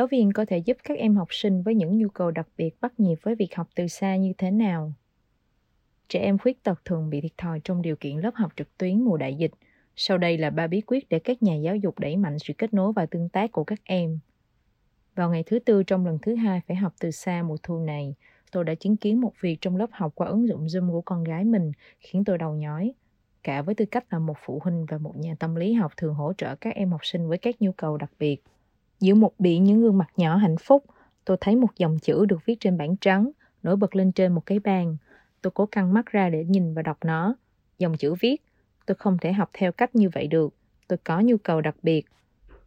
giáo 0.00 0.06
viên 0.06 0.32
có 0.32 0.44
thể 0.44 0.58
giúp 0.58 0.76
các 0.84 0.98
em 0.98 1.16
học 1.16 1.28
sinh 1.30 1.62
với 1.62 1.74
những 1.74 1.98
nhu 1.98 2.08
cầu 2.08 2.30
đặc 2.30 2.48
biệt 2.56 2.80
bắt 2.80 3.00
nhịp 3.00 3.14
với 3.22 3.34
việc 3.34 3.54
học 3.54 3.68
từ 3.74 3.86
xa 3.86 4.16
như 4.16 4.32
thế 4.38 4.50
nào? 4.50 4.92
Trẻ 6.08 6.20
em 6.20 6.38
khuyết 6.38 6.62
tật 6.62 6.84
thường 6.84 7.10
bị 7.10 7.20
thiệt 7.20 7.38
thòi 7.38 7.60
trong 7.64 7.82
điều 7.82 7.96
kiện 7.96 8.16
lớp 8.16 8.30
học 8.34 8.52
trực 8.56 8.78
tuyến 8.78 9.02
mùa 9.02 9.16
đại 9.16 9.34
dịch. 9.34 9.50
Sau 9.96 10.18
đây 10.18 10.38
là 10.38 10.50
ba 10.50 10.66
bí 10.66 10.80
quyết 10.80 11.08
để 11.08 11.18
các 11.18 11.42
nhà 11.42 11.54
giáo 11.54 11.76
dục 11.76 11.98
đẩy 11.98 12.16
mạnh 12.16 12.38
sự 12.38 12.54
kết 12.58 12.74
nối 12.74 12.92
và 12.92 13.06
tương 13.06 13.28
tác 13.28 13.52
của 13.52 13.64
các 13.64 13.80
em. 13.84 14.18
Vào 15.14 15.30
ngày 15.30 15.42
thứ 15.46 15.58
tư 15.58 15.82
trong 15.82 16.06
lần 16.06 16.18
thứ 16.22 16.34
hai 16.34 16.60
phải 16.68 16.76
học 16.76 16.94
từ 17.00 17.10
xa 17.10 17.42
mùa 17.42 17.56
thu 17.62 17.78
này, 17.78 18.14
tôi 18.52 18.64
đã 18.64 18.74
chứng 18.74 18.96
kiến 18.96 19.20
một 19.20 19.32
việc 19.40 19.58
trong 19.60 19.76
lớp 19.76 19.90
học 19.92 20.12
qua 20.14 20.28
ứng 20.28 20.48
dụng 20.48 20.66
Zoom 20.66 20.90
của 20.90 21.00
con 21.00 21.24
gái 21.24 21.44
mình 21.44 21.72
khiến 21.98 22.24
tôi 22.24 22.38
đầu 22.38 22.54
nhói. 22.54 22.92
Cả 23.42 23.62
với 23.62 23.74
tư 23.74 23.84
cách 23.84 24.04
là 24.10 24.18
một 24.18 24.36
phụ 24.44 24.60
huynh 24.64 24.86
và 24.88 24.98
một 24.98 25.16
nhà 25.16 25.34
tâm 25.38 25.54
lý 25.54 25.72
học 25.72 25.92
thường 25.96 26.14
hỗ 26.14 26.32
trợ 26.32 26.56
các 26.56 26.74
em 26.74 26.90
học 26.90 27.00
sinh 27.02 27.28
với 27.28 27.38
các 27.38 27.62
nhu 27.62 27.72
cầu 27.72 27.96
đặc 27.96 28.10
biệt. 28.18 28.42
Giữa 29.00 29.14
một 29.14 29.32
biển 29.38 29.64
những 29.64 29.80
gương 29.80 29.98
mặt 29.98 30.08
nhỏ 30.16 30.36
hạnh 30.36 30.56
phúc, 30.60 30.84
tôi 31.24 31.36
thấy 31.40 31.56
một 31.56 31.68
dòng 31.76 31.98
chữ 31.98 32.26
được 32.26 32.38
viết 32.46 32.56
trên 32.60 32.78
bảng 32.78 32.96
trắng, 32.96 33.30
nổi 33.62 33.76
bật 33.76 33.96
lên 33.96 34.12
trên 34.12 34.32
một 34.32 34.46
cái 34.46 34.58
bàn. 34.58 34.96
Tôi 35.42 35.50
cố 35.50 35.66
căng 35.66 35.94
mắt 35.94 36.06
ra 36.06 36.30
để 36.30 36.44
nhìn 36.44 36.74
và 36.74 36.82
đọc 36.82 36.98
nó. 37.04 37.34
Dòng 37.78 37.96
chữ 37.96 38.14
viết, 38.20 38.36
tôi 38.86 38.94
không 38.94 39.18
thể 39.20 39.32
học 39.32 39.50
theo 39.52 39.72
cách 39.72 39.94
như 39.94 40.08
vậy 40.12 40.26
được. 40.26 40.54
Tôi 40.88 40.98
có 41.04 41.20
nhu 41.20 41.36
cầu 41.36 41.60
đặc 41.60 41.76
biệt. 41.82 42.06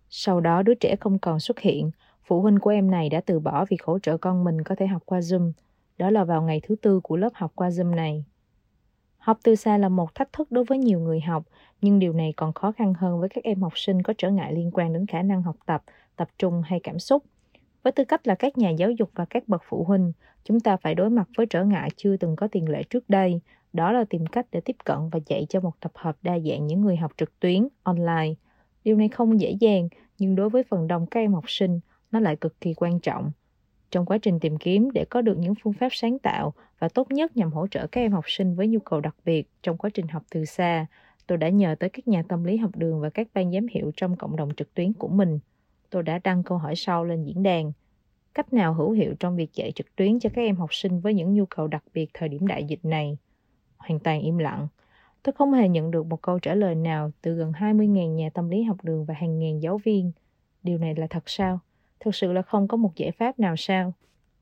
Sau 0.09 0.39
đó 0.41 0.63
đứa 0.63 0.73
trẻ 0.73 0.95
không 0.99 1.19
còn 1.19 1.39
xuất 1.39 1.59
hiện. 1.59 1.91
Phụ 2.25 2.41
huynh 2.41 2.59
của 2.59 2.69
em 2.69 2.91
này 2.91 3.09
đã 3.09 3.21
từ 3.25 3.39
bỏ 3.39 3.65
việc 3.65 3.83
hỗ 3.83 3.99
trợ 3.99 4.17
con 4.17 4.43
mình 4.43 4.63
có 4.63 4.75
thể 4.75 4.87
học 4.87 5.01
qua 5.05 5.19
Zoom. 5.19 5.51
Đó 5.97 6.09
là 6.09 6.23
vào 6.23 6.41
ngày 6.41 6.61
thứ 6.63 6.75
tư 6.81 6.99
của 6.99 7.17
lớp 7.17 7.29
học 7.33 7.51
qua 7.55 7.69
Zoom 7.69 7.95
này. 7.95 8.25
Học 9.17 9.39
từ 9.43 9.55
xa 9.55 9.77
là 9.77 9.89
một 9.89 10.15
thách 10.15 10.33
thức 10.33 10.51
đối 10.51 10.63
với 10.63 10.77
nhiều 10.77 10.99
người 10.99 11.21
học, 11.21 11.43
nhưng 11.81 11.99
điều 11.99 12.13
này 12.13 12.33
còn 12.37 12.53
khó 12.53 12.71
khăn 12.71 12.93
hơn 12.93 13.19
với 13.19 13.29
các 13.29 13.43
em 13.43 13.61
học 13.61 13.73
sinh 13.75 14.01
có 14.01 14.13
trở 14.17 14.29
ngại 14.31 14.53
liên 14.53 14.71
quan 14.73 14.93
đến 14.93 15.05
khả 15.05 15.21
năng 15.21 15.41
học 15.41 15.55
tập, 15.65 15.83
tập 16.15 16.29
trung 16.37 16.61
hay 16.61 16.79
cảm 16.83 16.99
xúc. 16.99 17.23
Với 17.83 17.91
tư 17.91 18.03
cách 18.05 18.27
là 18.27 18.35
các 18.35 18.57
nhà 18.57 18.69
giáo 18.69 18.91
dục 18.91 19.09
và 19.15 19.25
các 19.25 19.47
bậc 19.47 19.61
phụ 19.69 19.83
huynh, 19.83 20.11
chúng 20.43 20.59
ta 20.59 20.77
phải 20.77 20.95
đối 20.95 21.09
mặt 21.09 21.29
với 21.37 21.45
trở 21.45 21.63
ngại 21.63 21.89
chưa 21.95 22.17
từng 22.17 22.35
có 22.35 22.47
tiền 22.47 22.69
lệ 22.69 22.83
trước 22.83 23.09
đây. 23.09 23.41
Đó 23.73 23.91
là 23.91 24.05
tìm 24.09 24.25
cách 24.25 24.47
để 24.51 24.61
tiếp 24.61 24.75
cận 24.85 24.97
và 25.11 25.19
dạy 25.25 25.45
cho 25.49 25.59
một 25.59 25.79
tập 25.79 25.91
hợp 25.95 26.17
đa 26.21 26.39
dạng 26.39 26.67
những 26.67 26.81
người 26.81 26.95
học 26.95 27.11
trực 27.17 27.39
tuyến, 27.39 27.67
online. 27.83 28.33
Điều 28.83 28.95
này 28.95 29.09
không 29.09 29.39
dễ 29.39 29.51
dàng, 29.59 29.89
nhưng 30.19 30.35
đối 30.35 30.49
với 30.49 30.63
phần 30.63 30.87
đông 30.87 31.05
các 31.05 31.19
em 31.19 31.33
học 31.33 31.45
sinh, 31.47 31.79
nó 32.11 32.19
lại 32.19 32.35
cực 32.35 32.61
kỳ 32.61 32.73
quan 32.73 32.99
trọng. 32.99 33.31
Trong 33.91 34.05
quá 34.05 34.17
trình 34.17 34.39
tìm 34.39 34.57
kiếm 34.57 34.91
để 34.91 35.05
có 35.05 35.21
được 35.21 35.37
những 35.37 35.53
phương 35.63 35.73
pháp 35.73 35.89
sáng 35.91 36.19
tạo 36.19 36.53
và 36.79 36.89
tốt 36.89 37.11
nhất 37.11 37.37
nhằm 37.37 37.51
hỗ 37.51 37.67
trợ 37.67 37.87
các 37.87 38.01
em 38.01 38.11
học 38.11 38.23
sinh 38.27 38.55
với 38.55 38.67
nhu 38.67 38.79
cầu 38.79 39.01
đặc 39.01 39.15
biệt 39.25 39.49
trong 39.63 39.77
quá 39.77 39.89
trình 39.93 40.07
học 40.07 40.23
từ 40.31 40.45
xa, 40.45 40.85
tôi 41.27 41.37
đã 41.37 41.49
nhờ 41.49 41.75
tới 41.79 41.89
các 41.89 42.07
nhà 42.07 42.23
tâm 42.27 42.43
lý 42.43 42.57
học 42.57 42.71
đường 42.75 43.01
và 43.01 43.09
các 43.09 43.27
ban 43.33 43.51
giám 43.51 43.67
hiệu 43.67 43.91
trong 43.97 44.15
cộng 44.15 44.35
đồng 44.35 44.55
trực 44.55 44.73
tuyến 44.73 44.93
của 44.93 45.07
mình. 45.07 45.39
Tôi 45.93 46.03
đã 46.03 46.19
đăng 46.23 46.43
câu 46.43 46.57
hỏi 46.57 46.75
sau 46.75 47.05
lên 47.05 47.23
diễn 47.23 47.43
đàn. 47.43 47.71
Cách 48.33 48.53
nào 48.53 48.73
hữu 48.73 48.91
hiệu 48.91 49.15
trong 49.19 49.35
việc 49.35 49.53
dạy 49.53 49.71
trực 49.71 49.95
tuyến 49.95 50.19
cho 50.19 50.29
các 50.33 50.41
em 50.41 50.55
học 50.55 50.73
sinh 50.73 50.99
với 50.99 51.13
những 51.13 51.33
nhu 51.33 51.45
cầu 51.45 51.67
đặc 51.67 51.83
biệt 51.93 52.09
thời 52.13 52.29
điểm 52.29 52.47
đại 52.47 52.63
dịch 52.63 52.85
này? 52.85 53.17
Hoàn 53.77 53.99
toàn 53.99 54.21
im 54.21 54.37
lặng. 54.37 54.67
Tôi 55.23 55.33
không 55.33 55.53
hề 55.53 55.69
nhận 55.69 55.91
được 55.91 56.05
một 56.05 56.21
câu 56.21 56.39
trả 56.39 56.55
lời 56.55 56.75
nào 56.75 57.11
từ 57.21 57.33
gần 57.33 57.51
20.000 57.51 58.15
nhà 58.15 58.29
tâm 58.33 58.49
lý 58.49 58.63
học 58.63 58.77
đường 58.83 59.05
và 59.05 59.13
hàng 59.13 59.39
ngàn 59.39 59.61
giáo 59.61 59.77
viên. 59.77 60.11
Điều 60.63 60.77
này 60.77 60.95
là 60.95 61.07
thật 61.09 61.23
sao? 61.25 61.59
Thực 61.99 62.15
sự 62.15 62.33
là 62.33 62.41
không 62.41 62.67
có 62.67 62.77
một 62.77 62.95
giải 62.95 63.11
pháp 63.11 63.39
nào 63.39 63.55
sao? 63.55 63.93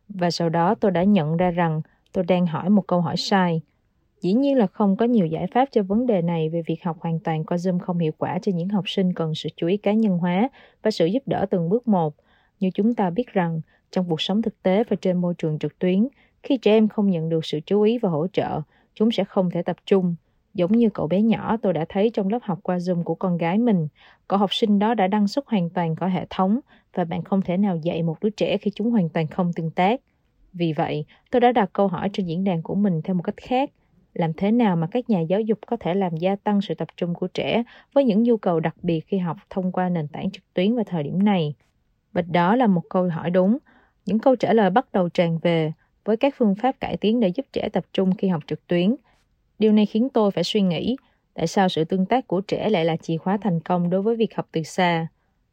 Và 0.09 0.31
sau 0.31 0.49
đó 0.49 0.75
tôi 0.75 0.91
đã 0.91 1.03
nhận 1.03 1.37
ra 1.37 1.51
rằng 1.51 1.81
tôi 2.11 2.23
đang 2.23 2.45
hỏi 2.45 2.69
một 2.69 2.87
câu 2.87 3.01
hỏi 3.01 3.17
sai. 3.17 3.61
Dĩ 4.21 4.33
nhiên 4.33 4.57
là 4.57 4.67
không 4.67 4.95
có 4.95 5.05
nhiều 5.05 5.25
giải 5.25 5.47
pháp 5.47 5.69
cho 5.71 5.83
vấn 5.83 6.05
đề 6.05 6.21
này 6.21 6.49
về 6.49 6.61
việc 6.65 6.83
học 6.83 6.97
hoàn 6.99 7.19
toàn 7.19 7.43
qua 7.43 7.57
Zoom 7.57 7.79
không 7.79 7.99
hiệu 7.99 8.11
quả 8.17 8.39
cho 8.41 8.51
những 8.55 8.69
học 8.69 8.89
sinh 8.89 9.13
cần 9.13 9.35
sự 9.35 9.49
chú 9.55 9.67
ý 9.67 9.77
cá 9.77 9.93
nhân 9.93 10.17
hóa 10.17 10.49
và 10.83 10.91
sự 10.91 11.05
giúp 11.05 11.23
đỡ 11.25 11.45
từng 11.49 11.69
bước 11.69 11.87
một. 11.87 12.15
Như 12.59 12.69
chúng 12.73 12.95
ta 12.95 13.09
biết 13.09 13.27
rằng, 13.33 13.61
trong 13.91 14.09
cuộc 14.09 14.21
sống 14.21 14.41
thực 14.41 14.63
tế 14.63 14.83
và 14.83 14.95
trên 15.01 15.17
môi 15.17 15.33
trường 15.37 15.59
trực 15.59 15.79
tuyến, 15.79 16.07
khi 16.43 16.57
trẻ 16.57 16.71
em 16.71 16.87
không 16.87 17.09
nhận 17.09 17.29
được 17.29 17.45
sự 17.45 17.59
chú 17.65 17.81
ý 17.81 17.97
và 17.97 18.09
hỗ 18.09 18.27
trợ, 18.27 18.61
chúng 18.93 19.11
sẽ 19.11 19.23
không 19.23 19.51
thể 19.51 19.63
tập 19.63 19.77
trung. 19.85 20.15
Giống 20.53 20.71
như 20.71 20.89
cậu 20.89 21.07
bé 21.07 21.21
nhỏ 21.21 21.57
tôi 21.61 21.73
đã 21.73 21.85
thấy 21.89 22.09
trong 22.09 22.29
lớp 22.29 22.39
học 22.41 22.59
qua 22.63 22.77
Zoom 22.77 23.03
của 23.03 23.15
con 23.15 23.37
gái 23.37 23.57
mình, 23.57 23.87
cậu 24.27 24.39
học 24.39 24.53
sinh 24.53 24.79
đó 24.79 24.93
đã 24.93 25.07
đăng 25.07 25.27
xuất 25.27 25.47
hoàn 25.47 25.69
toàn 25.69 25.95
khỏi 25.95 26.09
hệ 26.09 26.25
thống 26.29 26.59
và 26.93 27.03
bạn 27.05 27.23
không 27.23 27.41
thể 27.41 27.57
nào 27.57 27.77
dạy 27.77 28.03
một 28.03 28.17
đứa 28.21 28.29
trẻ 28.29 28.57
khi 28.57 28.71
chúng 28.75 28.91
hoàn 28.91 29.09
toàn 29.09 29.27
không 29.27 29.53
tương 29.53 29.71
tác. 29.71 30.01
Vì 30.53 30.73
vậy, 30.73 31.05
tôi 31.31 31.39
đã 31.39 31.51
đặt 31.51 31.69
câu 31.73 31.87
hỏi 31.87 32.09
trên 32.13 32.25
diễn 32.25 32.43
đàn 32.43 32.61
của 32.61 32.75
mình 32.75 33.01
theo 33.01 33.15
một 33.15 33.23
cách 33.23 33.37
khác. 33.37 33.71
Làm 34.13 34.33
thế 34.33 34.51
nào 34.51 34.75
mà 34.75 34.87
các 34.91 35.09
nhà 35.09 35.19
giáo 35.19 35.41
dục 35.41 35.59
có 35.67 35.77
thể 35.77 35.93
làm 35.93 36.15
gia 36.15 36.35
tăng 36.35 36.61
sự 36.61 36.73
tập 36.73 36.87
trung 36.97 37.13
của 37.13 37.27
trẻ 37.27 37.63
với 37.93 38.03
những 38.03 38.23
nhu 38.23 38.37
cầu 38.37 38.59
đặc 38.59 38.75
biệt 38.81 39.01
khi 39.07 39.17
học 39.17 39.37
thông 39.49 39.71
qua 39.71 39.89
nền 39.89 40.07
tảng 40.07 40.31
trực 40.31 40.53
tuyến 40.53 40.75
vào 40.75 40.83
thời 40.83 41.03
điểm 41.03 41.23
này? 41.23 41.53
Và 42.13 42.21
đó 42.21 42.55
là 42.55 42.67
một 42.67 42.81
câu 42.89 43.09
hỏi 43.09 43.29
đúng. 43.29 43.57
Những 44.05 44.19
câu 44.19 44.35
trả 44.35 44.53
lời 44.53 44.69
bắt 44.69 44.91
đầu 44.93 45.09
tràn 45.09 45.37
về 45.37 45.71
với 46.05 46.17
các 46.17 46.35
phương 46.37 46.55
pháp 46.55 46.79
cải 46.79 46.97
tiến 46.97 47.19
để 47.19 47.27
giúp 47.27 47.45
trẻ 47.53 47.69
tập 47.73 47.85
trung 47.93 48.15
khi 48.15 48.27
học 48.27 48.43
trực 48.47 48.67
tuyến. 48.67 48.95
Điều 49.59 49.71
này 49.71 49.85
khiến 49.85 50.09
tôi 50.09 50.31
phải 50.31 50.43
suy 50.43 50.61
nghĩ 50.61 50.95
tại 51.33 51.47
sao 51.47 51.69
sự 51.69 51.83
tương 51.83 52.05
tác 52.05 52.27
của 52.27 52.41
trẻ 52.41 52.69
lại 52.69 52.85
là 52.85 52.97
chìa 52.97 53.17
khóa 53.17 53.37
thành 53.37 53.59
công 53.59 53.89
đối 53.89 54.01
với 54.01 54.15
việc 54.15 54.35
học 54.35 54.47
từ 54.51 54.63
xa. 54.63 55.07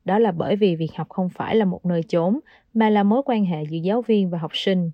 Đó 0.05 0.19
là 0.19 0.33
bởi 0.33 0.57
vì 0.57 0.77
việc 0.77 0.91
học 0.95 1.09
không 1.09 1.29
phải 1.29 1.57
là 1.57 1.65
một 1.65 1.87
nơi 1.87 2.03
chốn, 2.03 2.41
mà 2.75 2.91
là 2.91 3.03
mối 3.03 3.23
quan 3.25 3.45
hệ 3.45 3.63
giữa 3.63 3.79
giáo 3.79 4.03
viên 4.03 4.31
và 4.31 4.39
học 4.39 4.51
sinh. 4.55 4.91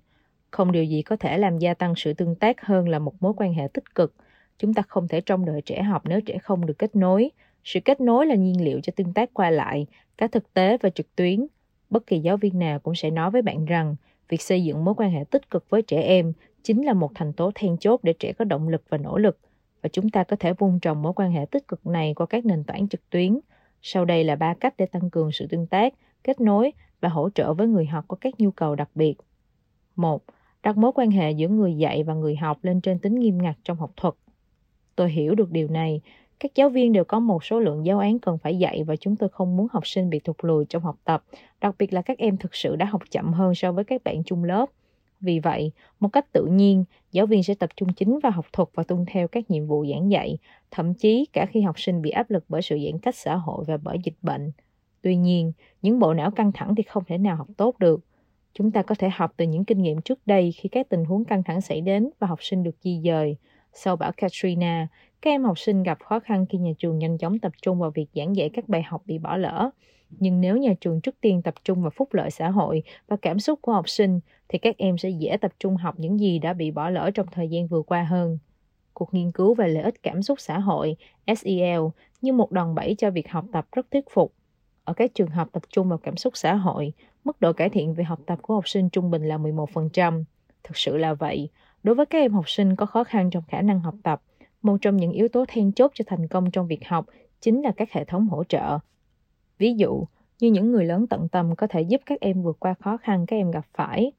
Không 0.51 0.71
điều 0.71 0.83
gì 0.83 1.01
có 1.01 1.15
thể 1.15 1.37
làm 1.37 1.57
gia 1.57 1.73
tăng 1.73 1.93
sự 1.95 2.13
tương 2.13 2.35
tác 2.35 2.61
hơn 2.61 2.89
là 2.89 2.99
một 2.99 3.13
mối 3.19 3.33
quan 3.37 3.53
hệ 3.53 3.67
tích 3.73 3.95
cực. 3.95 4.13
Chúng 4.59 4.73
ta 4.73 4.81
không 4.87 5.07
thể 5.07 5.21
trông 5.21 5.45
đợi 5.45 5.61
trẻ 5.61 5.83
học 5.83 6.01
nếu 6.05 6.21
trẻ 6.21 6.37
không 6.37 6.65
được 6.65 6.79
kết 6.79 6.95
nối. 6.95 7.31
Sự 7.63 7.79
kết 7.79 8.01
nối 8.01 8.25
là 8.25 8.35
nhiên 8.35 8.63
liệu 8.63 8.79
cho 8.81 8.93
tương 8.95 9.13
tác 9.13 9.33
qua 9.33 9.49
lại, 9.49 9.87
cả 10.17 10.27
thực 10.27 10.53
tế 10.53 10.77
và 10.77 10.89
trực 10.89 11.15
tuyến. 11.15 11.47
Bất 11.89 12.07
kỳ 12.07 12.19
giáo 12.19 12.37
viên 12.37 12.59
nào 12.59 12.79
cũng 12.79 12.95
sẽ 12.95 13.09
nói 13.09 13.31
với 13.31 13.41
bạn 13.41 13.65
rằng 13.65 13.95
việc 14.29 14.41
xây 14.41 14.63
dựng 14.63 14.85
mối 14.85 14.93
quan 14.97 15.11
hệ 15.11 15.23
tích 15.23 15.49
cực 15.49 15.69
với 15.69 15.81
trẻ 15.81 16.01
em 16.01 16.33
chính 16.63 16.85
là 16.85 16.93
một 16.93 17.11
thành 17.15 17.33
tố 17.33 17.51
then 17.55 17.77
chốt 17.77 17.99
để 18.03 18.13
trẻ 18.13 18.33
có 18.33 18.45
động 18.45 18.69
lực 18.69 18.83
và 18.89 18.97
nỗ 18.97 19.17
lực. 19.17 19.39
Và 19.81 19.89
chúng 19.93 20.09
ta 20.09 20.23
có 20.23 20.35
thể 20.39 20.53
vun 20.53 20.79
trồng 20.79 21.01
mối 21.01 21.13
quan 21.15 21.31
hệ 21.31 21.45
tích 21.51 21.67
cực 21.67 21.87
này 21.87 22.13
qua 22.13 22.25
các 22.25 22.45
nền 22.45 22.63
tảng 22.63 22.87
trực 22.87 23.09
tuyến. 23.09 23.39
Sau 23.81 24.05
đây 24.05 24.23
là 24.23 24.35
ba 24.35 24.53
cách 24.53 24.73
để 24.77 24.85
tăng 24.85 25.09
cường 25.09 25.31
sự 25.31 25.47
tương 25.47 25.67
tác, 25.67 25.93
kết 26.23 26.41
nối 26.41 26.71
và 27.01 27.09
hỗ 27.09 27.29
trợ 27.29 27.53
với 27.53 27.67
người 27.67 27.85
học 27.85 28.05
có 28.07 28.17
các 28.21 28.33
nhu 28.37 28.51
cầu 28.51 28.75
đặc 28.75 28.89
biệt. 28.95 29.15
1. 29.95 30.23
Đặt 30.65 30.77
mối 30.77 30.91
quan 30.95 31.11
hệ 31.11 31.31
giữa 31.31 31.47
người 31.47 31.73
dạy 31.77 32.03
và 32.03 32.13
người 32.13 32.35
học 32.35 32.57
lên 32.61 32.81
trên 32.81 32.99
tính 32.99 33.15
nghiêm 33.15 33.37
ngặt 33.37 33.55
trong 33.63 33.77
học 33.77 33.91
thuật. 33.95 34.13
Tôi 34.95 35.11
hiểu 35.11 35.35
được 35.35 35.51
điều 35.51 35.67
này. 35.67 36.01
Các 36.39 36.55
giáo 36.55 36.69
viên 36.69 36.93
đều 36.93 37.03
có 37.03 37.19
một 37.19 37.43
số 37.43 37.59
lượng 37.59 37.85
giáo 37.85 37.99
án 37.99 38.19
cần 38.19 38.37
phải 38.37 38.57
dạy 38.57 38.83
và 38.83 38.95
chúng 38.95 39.15
tôi 39.15 39.29
không 39.29 39.57
muốn 39.57 39.67
học 39.71 39.87
sinh 39.87 40.09
bị 40.09 40.19
thụt 40.19 40.35
lùi 40.41 40.65
trong 40.65 40.83
học 40.83 40.95
tập, 41.03 41.23
đặc 41.61 41.75
biệt 41.79 41.93
là 41.93 42.01
các 42.01 42.17
em 42.17 42.37
thực 42.37 42.55
sự 42.55 42.75
đã 42.75 42.85
học 42.85 43.01
chậm 43.11 43.33
hơn 43.33 43.55
so 43.55 43.71
với 43.71 43.83
các 43.83 44.03
bạn 44.03 44.23
chung 44.23 44.43
lớp. 44.43 44.65
Vì 45.21 45.39
vậy, 45.39 45.71
một 45.99 46.09
cách 46.13 46.31
tự 46.31 46.45
nhiên, 46.45 46.83
giáo 47.11 47.25
viên 47.25 47.43
sẽ 47.43 47.55
tập 47.55 47.69
trung 47.77 47.93
chính 47.93 48.19
vào 48.19 48.31
học 48.31 48.45
thuật 48.53 48.69
và 48.73 48.83
tuân 48.83 49.05
theo 49.07 49.27
các 49.27 49.51
nhiệm 49.51 49.67
vụ 49.67 49.85
giảng 49.91 50.11
dạy, 50.11 50.37
thậm 50.71 50.93
chí 50.93 51.25
cả 51.33 51.45
khi 51.45 51.61
học 51.61 51.79
sinh 51.79 52.01
bị 52.01 52.09
áp 52.09 52.29
lực 52.29 52.45
bởi 52.49 52.61
sự 52.61 52.79
giãn 52.85 52.99
cách 52.99 53.15
xã 53.15 53.35
hội 53.35 53.63
và 53.67 53.77
bởi 53.77 53.97
dịch 54.03 54.17
bệnh. 54.21 54.51
Tuy 55.01 55.15
nhiên, 55.15 55.51
những 55.81 55.99
bộ 55.99 56.13
não 56.13 56.31
căng 56.31 56.51
thẳng 56.51 56.75
thì 56.75 56.83
không 56.83 57.03
thể 57.07 57.17
nào 57.17 57.35
học 57.35 57.47
tốt 57.57 57.79
được. 57.79 58.01
Chúng 58.57 58.71
ta 58.71 58.81
có 58.81 58.95
thể 58.99 59.09
học 59.09 59.33
từ 59.37 59.45
những 59.45 59.65
kinh 59.65 59.81
nghiệm 59.81 60.01
trước 60.01 60.19
đây 60.25 60.51
khi 60.51 60.69
các 60.69 60.89
tình 60.89 61.05
huống 61.05 61.25
căng 61.25 61.43
thẳng 61.43 61.61
xảy 61.61 61.81
đến 61.81 62.09
và 62.19 62.27
học 62.27 62.39
sinh 62.41 62.63
được 62.63 62.75
di 62.81 63.01
dời. 63.03 63.37
Sau 63.73 63.95
bão 63.95 64.11
Katrina, 64.17 64.87
các 65.21 65.31
em 65.31 65.43
học 65.43 65.59
sinh 65.59 65.83
gặp 65.83 65.97
khó 66.03 66.19
khăn 66.19 66.45
khi 66.49 66.57
nhà 66.57 66.71
trường 66.77 66.99
nhanh 66.99 67.17
chóng 67.17 67.39
tập 67.39 67.51
trung 67.61 67.79
vào 67.79 67.91
việc 67.91 68.05
giảng 68.15 68.35
dạy 68.35 68.49
các 68.53 68.69
bài 68.69 68.83
học 68.83 69.01
bị 69.05 69.17
bỏ 69.17 69.37
lỡ. 69.37 69.69
Nhưng 70.09 70.41
nếu 70.41 70.57
nhà 70.57 70.73
trường 70.81 71.01
trước 71.01 71.15
tiên 71.21 71.41
tập 71.41 71.53
trung 71.63 71.81
vào 71.81 71.91
phúc 71.95 72.13
lợi 72.13 72.31
xã 72.31 72.49
hội 72.49 72.83
và 73.07 73.17
cảm 73.21 73.39
xúc 73.39 73.59
của 73.61 73.71
học 73.71 73.89
sinh, 73.89 74.19
thì 74.49 74.59
các 74.59 74.77
em 74.77 74.97
sẽ 74.97 75.09
dễ 75.09 75.37
tập 75.37 75.51
trung 75.59 75.75
học 75.75 75.95
những 75.97 76.19
gì 76.19 76.39
đã 76.39 76.53
bị 76.53 76.71
bỏ 76.71 76.89
lỡ 76.89 77.11
trong 77.13 77.27
thời 77.31 77.49
gian 77.49 77.67
vừa 77.67 77.81
qua 77.81 78.03
hơn. 78.03 78.37
Cuộc 78.93 79.13
nghiên 79.13 79.31
cứu 79.31 79.53
về 79.53 79.67
lợi 79.67 79.83
ích 79.83 80.03
cảm 80.03 80.23
xúc 80.23 80.39
xã 80.39 80.59
hội 80.59 80.95
SEL 81.37 81.81
như 82.21 82.33
một 82.33 82.51
đòn 82.51 82.75
bẩy 82.75 82.95
cho 82.97 83.11
việc 83.11 83.29
học 83.29 83.45
tập 83.51 83.67
rất 83.71 83.91
thuyết 83.91 84.05
phục. 84.13 84.33
Ở 84.85 84.93
các 84.93 85.11
trường 85.13 85.29
học 85.29 85.49
tập 85.51 85.63
trung 85.69 85.89
vào 85.89 85.97
cảm 85.97 86.17
xúc 86.17 86.37
xã 86.37 86.55
hội, 86.55 86.93
mức 87.23 87.41
độ 87.41 87.53
cải 87.53 87.69
thiện 87.69 87.93
về 87.93 88.03
học 88.03 88.19
tập 88.25 88.39
của 88.41 88.53
học 88.53 88.69
sinh 88.69 88.89
trung 88.89 89.11
bình 89.11 89.23
là 89.23 89.37
11%. 89.37 90.23
Thực 90.63 90.77
sự 90.77 90.97
là 90.97 91.13
vậy. 91.13 91.49
Đối 91.83 91.95
với 91.95 92.05
các 92.05 92.19
em 92.19 92.33
học 92.33 92.49
sinh 92.49 92.75
có 92.75 92.85
khó 92.85 93.03
khăn 93.03 93.29
trong 93.29 93.43
khả 93.47 93.61
năng 93.61 93.79
học 93.79 93.95
tập, 94.03 94.21
một 94.61 94.77
trong 94.81 94.97
những 94.97 95.11
yếu 95.11 95.27
tố 95.27 95.45
then 95.47 95.71
chốt 95.71 95.91
cho 95.95 96.05
thành 96.07 96.27
công 96.27 96.51
trong 96.51 96.67
việc 96.67 96.87
học 96.87 97.05
chính 97.41 97.61
là 97.61 97.71
các 97.77 97.91
hệ 97.91 98.05
thống 98.05 98.27
hỗ 98.27 98.43
trợ. 98.43 98.79
Ví 99.57 99.73
dụ, 99.73 100.05
như 100.39 100.51
những 100.51 100.71
người 100.71 100.85
lớn 100.85 101.07
tận 101.07 101.27
tâm 101.29 101.55
có 101.55 101.67
thể 101.67 101.81
giúp 101.81 102.01
các 102.05 102.19
em 102.19 102.41
vượt 102.41 102.57
qua 102.59 102.73
khó 102.73 102.97
khăn 102.97 103.25
các 103.25 103.35
em 103.35 103.51
gặp 103.51 103.65
phải. 103.73 104.11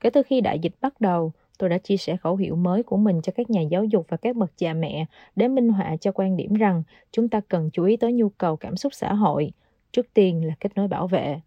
Kể 0.00 0.10
từ 0.10 0.22
khi 0.22 0.40
đại 0.40 0.58
dịch 0.58 0.74
bắt 0.80 1.00
đầu, 1.00 1.32
tôi 1.58 1.68
đã 1.68 1.78
chia 1.78 1.96
sẻ 1.96 2.16
khẩu 2.16 2.36
hiệu 2.36 2.56
mới 2.56 2.82
của 2.82 2.96
mình 2.96 3.22
cho 3.22 3.32
các 3.36 3.50
nhà 3.50 3.60
giáo 3.60 3.84
dục 3.84 4.06
và 4.08 4.16
các 4.16 4.36
bậc 4.36 4.50
cha 4.56 4.74
mẹ 4.74 5.06
để 5.36 5.48
minh 5.48 5.68
họa 5.68 5.96
cho 6.00 6.12
quan 6.12 6.36
điểm 6.36 6.54
rằng 6.54 6.82
chúng 7.12 7.28
ta 7.28 7.40
cần 7.48 7.70
chú 7.72 7.84
ý 7.84 7.96
tới 7.96 8.12
nhu 8.12 8.28
cầu 8.28 8.56
cảm 8.56 8.76
xúc 8.76 8.94
xã 8.94 9.14
hội. 9.14 9.52
Trước 9.92 10.14
tiên 10.14 10.46
là 10.46 10.54
kết 10.60 10.72
nối 10.76 10.88
bảo 10.88 11.06
vệ. 11.06 11.40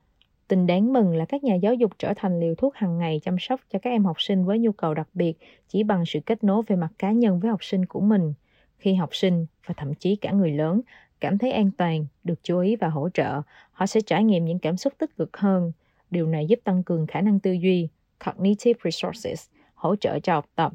Tình 0.48 0.68
đáng 0.68 0.94
mừng 0.94 1.16
là 1.16 1.26
các 1.26 1.44
nhà 1.44 1.56
giáo 1.56 1.74
dục 1.74 1.92
trở 2.00 2.14
thành 2.16 2.40
liều 2.40 2.56
thuốc 2.56 2.76
hàng 2.76 2.98
ngày 2.98 3.20
chăm 3.24 3.36
sóc 3.40 3.62
cho 3.70 3.80
các 3.80 3.90
em 3.90 4.06
học 4.06 4.22
sinh 4.22 4.46
với 4.46 4.60
nhu 4.60 4.72
cầu 4.72 4.94
đặc 4.94 5.08
biệt 5.14 5.38
chỉ 5.68 5.84
bằng 5.84 6.06
sự 6.06 6.20
kết 6.26 6.44
nối 6.44 6.64
về 6.68 6.76
mặt 6.76 6.92
cá 7.00 7.12
nhân 7.12 7.40
với 7.40 7.52
học 7.52 7.64
sinh 7.64 7.86
của 7.86 8.00
mình. 8.00 8.34
Khi 8.78 8.94
học 8.94 9.16
sinh 9.16 9.46
và 9.66 9.74
thậm 9.78 9.94
chí 9.94 10.16
cả 10.16 10.32
người 10.32 10.52
lớn 10.52 10.82
cảm 11.22 11.38
thấy 11.38 11.52
an 11.52 11.72
toàn, 11.78 12.06
được 12.24 12.44
chú 12.44 12.60
ý 12.60 12.76
và 12.76 12.88
hỗ 12.88 13.10
trợ, 13.10 13.42
họ 13.72 13.86
sẽ 13.86 14.02
trải 14.02 14.24
nghiệm 14.24 14.46
những 14.46 14.60
cảm 14.60 14.78
xúc 14.78 14.94
tích 14.98 15.18
cực 15.18 15.38
hơn. 15.38 15.72
Điều 16.12 16.28
này 16.28 16.46
giúp 16.46 16.60
tăng 16.64 16.84
cường 16.84 17.08
khả 17.08 17.22
năng 17.22 17.40
tư 17.40 17.52
duy, 17.52 17.88
cognitive 18.26 18.80
resources, 18.84 19.48
hỗ 19.74 19.96
trợ 19.96 20.20
cho 20.20 20.34
học 20.34 20.46
tập. 20.56 20.74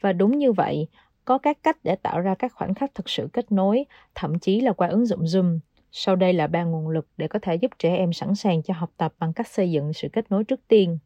Và 0.00 0.12
đúng 0.12 0.38
như 0.38 0.52
vậy, 0.52 0.88
có 1.24 1.38
các 1.38 1.62
cách 1.62 1.76
để 1.82 1.96
tạo 1.96 2.20
ra 2.20 2.34
các 2.34 2.52
khoảnh 2.54 2.74
khắc 2.74 2.94
thực 2.94 3.08
sự 3.08 3.28
kết 3.32 3.52
nối, 3.52 3.84
thậm 4.14 4.38
chí 4.38 4.60
là 4.60 4.72
qua 4.72 4.88
ứng 4.88 5.06
dụng 5.06 5.20
Zoom. 5.22 5.58
Sau 5.92 6.16
đây 6.16 6.32
là 6.32 6.46
ba 6.46 6.64
nguồn 6.64 6.88
lực 6.88 7.06
để 7.16 7.28
có 7.28 7.38
thể 7.42 7.54
giúp 7.54 7.70
trẻ 7.78 7.96
em 7.96 8.12
sẵn 8.12 8.34
sàng 8.34 8.62
cho 8.62 8.74
học 8.74 8.90
tập 8.96 9.14
bằng 9.18 9.32
cách 9.32 9.48
xây 9.48 9.70
dựng 9.70 9.92
sự 9.92 10.08
kết 10.12 10.30
nối 10.30 10.44
trước 10.44 10.60
tiên. 10.68 10.98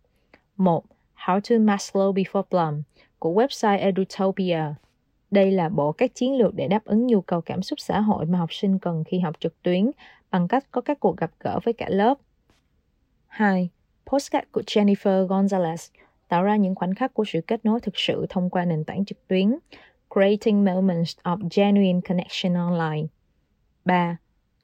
1. 0.56 0.84
How 1.16 1.40
to 1.40 1.56
Maslow 1.56 2.12
Before 2.12 2.42
Plum 2.42 2.82
của 3.18 3.32
website 3.32 3.78
Edutopia. 3.78 4.60
Đây 5.30 5.50
là 5.50 5.68
bộ 5.68 5.92
các 5.92 6.14
chiến 6.14 6.38
lược 6.38 6.54
để 6.54 6.68
đáp 6.68 6.84
ứng 6.84 7.06
nhu 7.06 7.20
cầu 7.20 7.40
cảm 7.40 7.62
xúc 7.62 7.80
xã 7.80 8.00
hội 8.00 8.26
mà 8.26 8.38
học 8.38 8.52
sinh 8.52 8.78
cần 8.78 9.04
khi 9.04 9.18
học 9.18 9.36
trực 9.40 9.62
tuyến 9.62 9.90
bằng 10.30 10.48
cách 10.48 10.64
có 10.70 10.80
các 10.80 11.00
cuộc 11.00 11.16
gặp 11.16 11.30
gỡ 11.40 11.58
với 11.64 11.74
cả 11.74 11.86
lớp. 11.88 12.14
2. 13.26 13.68
Postcard 14.06 14.46
của 14.52 14.62
Jennifer 14.66 15.26
Gonzalez 15.26 15.90
tạo 16.28 16.42
ra 16.42 16.56
những 16.56 16.74
khoảnh 16.74 16.94
khắc 16.94 17.14
của 17.14 17.24
sự 17.26 17.40
kết 17.46 17.64
nối 17.64 17.80
thực 17.80 17.94
sự 17.96 18.26
thông 18.28 18.50
qua 18.50 18.64
nền 18.64 18.84
tảng 18.84 19.04
trực 19.04 19.28
tuyến, 19.28 19.58
Creating 20.14 20.64
Moments 20.64 21.16
of 21.22 21.48
Genuine 21.56 22.00
Connection 22.08 22.54
Online. 22.54 23.06
3. 23.84 24.16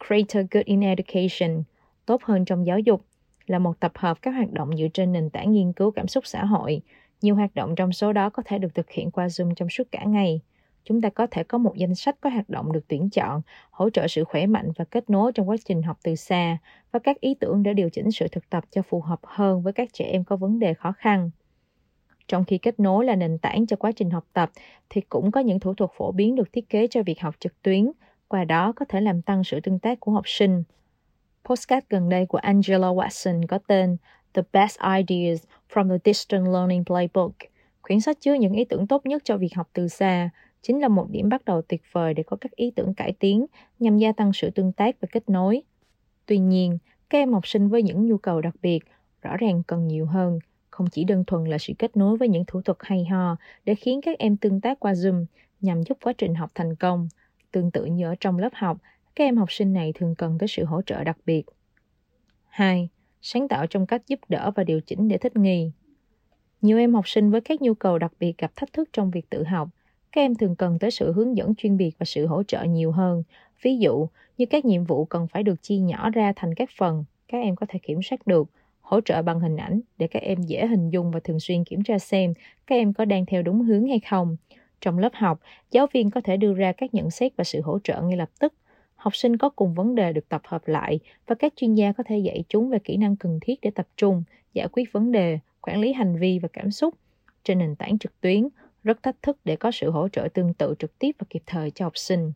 Greater 0.09 0.47
Good 0.51 0.65
in 0.65 0.81
Education, 0.81 1.63
tốt 2.07 2.23
hơn 2.23 2.45
trong 2.45 2.67
giáo 2.67 2.79
dục, 2.79 3.05
là 3.47 3.59
một 3.59 3.81
tập 3.81 3.93
hợp 3.95 4.23
các 4.23 4.31
hoạt 4.31 4.53
động 4.53 4.77
dựa 4.77 4.89
trên 4.95 5.13
nền 5.13 5.31
tảng 5.31 5.53
nghiên 5.53 5.73
cứu 5.73 5.91
cảm 5.91 6.09
xúc 6.09 6.27
xã 6.27 6.45
hội. 6.45 6.83
Nhiều 7.23 7.35
hoạt 7.35 7.55
động 7.55 7.75
trong 7.75 7.93
số 7.93 8.13
đó 8.13 8.31
có 8.31 8.43
thể 8.47 8.59
được 8.59 8.75
thực 8.75 8.91
hiện 8.91 9.11
qua 9.11 9.27
Zoom 9.27 9.55
trong 9.55 9.69
suốt 9.69 9.85
cả 9.93 10.05
ngày. 10.05 10.41
Chúng 10.85 11.01
ta 11.01 11.09
có 11.09 11.27
thể 11.31 11.45
có 11.45 11.59
một 11.59 11.77
danh 11.77 11.95
sách 11.95 12.17
có 12.21 12.31
hoạt 12.31 12.49
động 12.49 12.73
được 12.73 12.89
tuyển 12.89 13.11
chọn, 13.11 13.43
hỗ 13.71 13.91
trợ 13.91 14.09
sự 14.09 14.25
khỏe 14.25 14.47
mạnh 14.47 14.73
và 14.77 14.85
kết 14.85 15.11
nối 15.11 15.33
trong 15.33 15.49
quá 15.49 15.57
trình 15.65 15.83
học 15.83 15.99
từ 16.03 16.15
xa, 16.15 16.59
và 16.93 16.99
các 16.99 17.21
ý 17.21 17.35
tưởng 17.35 17.63
để 17.63 17.75
điều 17.75 17.91
chỉnh 17.91 18.11
sự 18.11 18.29
thực 18.29 18.51
tập 18.51 18.65
cho 18.71 18.83
phù 18.83 19.01
hợp 19.01 19.21
hơn 19.23 19.63
với 19.63 19.73
các 19.73 19.89
trẻ 19.93 20.05
em 20.05 20.25
có 20.25 20.37
vấn 20.37 20.59
đề 20.59 20.75
khó 20.75 20.93
khăn. 20.93 21.31
Trong 22.29 22.45
khi 22.45 22.59
kết 22.59 22.81
nối 22.81 23.05
là 23.05 23.17
nền 23.17 23.39
tảng 23.39 23.67
cho 23.67 23.77
quá 23.77 23.93
trình 23.93 24.11
học 24.11 24.27
tập, 24.33 24.51
thì 24.91 25.01
cũng 25.01 25.31
có 25.31 25.41
những 25.41 25.61
thủ 25.61 25.75
thuật 25.75 25.91
phổ 25.97 26.13
biến 26.13 26.35
được 26.35 26.53
thiết 26.53 26.69
kế 26.69 26.87
cho 26.87 27.03
việc 27.03 27.21
học 27.21 27.35
trực 27.41 27.63
tuyến, 27.63 27.91
qua 28.33 28.45
đó 28.45 28.73
có 28.77 28.85
thể 28.89 29.01
làm 29.01 29.23
tăng 29.23 29.45
sự 29.45 29.61
tương 29.61 29.79
tác 29.79 30.01
của 30.01 30.13
học 30.13 30.29
sinh. 30.29 30.63
Postcard 31.45 31.87
gần 31.91 32.09
đây 32.09 32.27
của 32.27 32.39
Angela 32.39 32.89
Watson 32.89 33.47
có 33.47 33.59
tên 33.67 33.97
The 34.33 34.43
Best 34.53 34.79
Ideas 34.99 35.43
from 35.73 35.89
the 35.89 35.97
Distant 36.05 36.45
Learning 36.53 36.85
Playbook. 36.85 37.33
Quyển 37.83 38.01
sách 38.01 38.21
chứa 38.21 38.35
những 38.35 38.53
ý 38.53 38.65
tưởng 38.65 38.87
tốt 38.87 39.07
nhất 39.07 39.23
cho 39.25 39.37
việc 39.37 39.55
học 39.55 39.69
từ 39.73 39.89
xa, 39.89 40.31
chính 40.63 40.81
là 40.81 40.89
một 40.89 41.07
điểm 41.11 41.29
bắt 41.29 41.45
đầu 41.45 41.63
tuyệt 41.63 41.83
vời 41.93 42.15
để 42.15 42.23
có 42.23 42.37
các 42.41 42.57
ý 42.57 42.71
tưởng 42.71 42.95
cải 42.95 43.13
tiến 43.13 43.47
nhằm 43.79 43.99
gia 43.99 44.13
tăng 44.13 44.33
sự 44.33 44.51
tương 44.51 44.73
tác 44.73 45.01
và 45.01 45.09
kết 45.13 45.29
nối. 45.29 45.63
Tuy 46.27 46.39
nhiên, 46.39 46.79
các 47.11 47.19
em 47.19 47.33
học 47.33 47.47
sinh 47.47 47.69
với 47.69 47.83
những 47.83 48.07
nhu 48.07 48.19
cầu 48.19 48.41
đặc 48.41 48.55
biệt 48.63 48.81
rõ 49.23 49.37
ràng 49.37 49.63
cần 49.67 49.89
nhiều 49.89 50.07
hơn, 50.07 50.39
không 50.71 50.87
chỉ 50.91 51.05
đơn 51.05 51.25
thuần 51.25 51.45
là 51.45 51.59
sự 51.59 51.73
kết 51.79 51.97
nối 51.97 52.17
với 52.17 52.29
những 52.29 52.45
thủ 52.47 52.63
thuật 52.63 52.79
hay 52.81 53.05
ho 53.05 53.37
để 53.65 53.75
khiến 53.75 54.01
các 54.01 54.19
em 54.19 54.37
tương 54.37 54.61
tác 54.61 54.81
qua 54.81 54.93
Zoom 54.93 55.25
nhằm 55.61 55.83
giúp 55.83 55.99
quá 56.03 56.13
trình 56.19 56.35
học 56.35 56.51
thành 56.55 56.75
công. 56.77 57.09
Tương 57.53 57.71
tự 57.71 57.85
như 57.85 58.07
ở 58.07 58.15
trong 58.21 58.39
lớp 58.39 58.53
học, 58.55 58.79
các 59.17 59.25
em 59.25 59.37
học 59.37 59.53
sinh 59.53 59.73
này 59.73 59.93
thường 59.95 60.15
cần 60.15 60.39
tới 60.39 60.49
sự 60.49 60.65
hỗ 60.65 60.83
trợ 60.83 61.05
đặc 61.05 61.19
biệt. 61.27 61.43
2. 62.49 62.89
Sáng 63.23 63.49
tạo 63.49 63.67
trong 63.67 63.87
cách 63.87 64.03
giúp 64.07 64.21
đỡ 64.29 64.51
và 64.57 64.65
điều 64.65 64.81
chỉnh 64.81 65.09
để 65.09 65.19
thích 65.19 65.37
nghi. 65.37 65.73
Nhiều 66.63 66.79
em 66.79 66.95
học 66.95 67.09
sinh 67.09 67.31
với 67.31 67.41
các 67.41 67.63
nhu 67.63 67.75
cầu 67.75 67.99
đặc 67.99 68.13
biệt 68.21 68.39
gặp 68.39 68.53
thách 68.57 68.73
thức 68.73 68.89
trong 68.93 69.11
việc 69.11 69.31
tự 69.31 69.45
học. 69.45 69.69
Các 70.13 70.21
em 70.21 70.35
thường 70.35 70.57
cần 70.57 70.79
tới 70.79 70.91
sự 70.91 71.13
hướng 71.13 71.37
dẫn 71.37 71.55
chuyên 71.55 71.77
biệt 71.77 71.91
và 71.99 72.05
sự 72.05 72.27
hỗ 72.27 72.43
trợ 72.43 72.63
nhiều 72.63 72.93
hơn. 72.93 73.23
Ví 73.63 73.79
dụ, 73.79 74.09
như 74.39 74.47
các 74.47 74.65
nhiệm 74.65 74.85
vụ 74.85 75.05
cần 75.05 75.27
phải 75.27 75.43
được 75.43 75.63
chia 75.63 75.77
nhỏ 75.77 76.11
ra 76.11 76.33
thành 76.37 76.55
các 76.55 76.71
phần, 76.79 77.05
các 77.29 77.39
em 77.39 77.57
có 77.57 77.67
thể 77.69 77.79
kiểm 77.79 78.03
soát 78.03 78.27
được, 78.27 78.49
hỗ 78.81 79.01
trợ 79.01 79.23
bằng 79.23 79.41
hình 79.41 79.57
ảnh 79.57 79.81
để 79.99 80.07
các 80.07 80.23
em 80.23 80.43
dễ 80.43 80.67
hình 80.67 80.91
dung 80.91 81.11
và 81.11 81.21
thường 81.21 81.41
xuyên 81.41 81.65
kiểm 81.65 81.83
tra 81.83 81.99
xem 81.99 82.35
các 82.67 82.75
em 82.77 82.93
có 82.93 83.05
đang 83.05 83.27
theo 83.27 83.43
đúng 83.43 83.63
hướng 83.63 83.89
hay 83.89 84.01
không. 84.11 84.37
Trong 84.83 84.99
lớp 84.99 85.13
học, 85.15 85.41
giáo 85.71 85.87
viên 85.93 86.11
có 86.11 86.21
thể 86.21 86.37
đưa 86.37 86.55
ra 86.55 86.73
các 86.73 86.95
nhận 86.95 87.11
xét 87.11 87.33
và 87.37 87.45
sự 87.45 87.61
hỗ 87.61 87.79
trợ 87.85 88.03
ngay 88.03 88.17
lập 88.17 88.31
tức. 88.41 88.55
Học 88.97 89.17
sinh 89.17 89.37
có 89.37 89.49
cùng 89.49 89.75
vấn 89.75 89.95
đề 89.95 90.13
được 90.13 90.29
tập 90.29 90.43
hợp 90.45 90.69
lại 90.69 91.01
và 91.27 91.35
các 91.35 91.53
chuyên 91.57 91.75
gia 91.75 91.93
có 91.93 92.05
thể 92.07 92.19
dạy 92.19 92.45
chúng 92.49 92.71
về 92.71 92.79
kỹ 92.79 92.97
năng 92.97 93.17
cần 93.17 93.39
thiết 93.43 93.61
để 93.63 93.71
tập 93.71 93.87
trung, 93.97 94.23
giải 94.55 94.69
quyết 94.73 94.93
vấn 94.93 95.13
đề, 95.13 95.39
quản 95.61 95.81
lý 95.81 95.93
hành 95.93 96.17
vi 96.19 96.39
và 96.39 96.49
cảm 96.53 96.71
xúc. 96.71 96.95
Trên 97.45 97.59
nền 97.59 97.75
tảng 97.75 97.99
trực 97.99 98.21
tuyến, 98.21 98.49
rất 98.85 99.03
thách 99.03 99.23
thức 99.23 99.39
để 99.45 99.57
có 99.57 99.71
sự 99.71 99.91
hỗ 99.91 100.09
trợ 100.09 100.29
tương 100.35 100.55
tự 100.55 100.75
trực 100.79 100.99
tiếp 100.99 101.17
và 101.19 101.27
kịp 101.31 101.43
thời 101.47 101.71
cho 101.71 101.85
học 101.85 101.99
sinh. 101.99 102.33